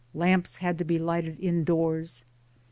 [0.15, 2.25] Lamps had to be lighted indoors.